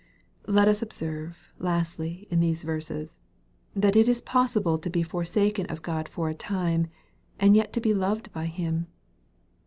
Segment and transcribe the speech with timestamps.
[0.47, 3.19] Let us observe, lastly, in these verses,
[3.75, 6.87] that it is possible to be forsaken of God for a time,
[7.39, 8.87] and yet to be loved by Him.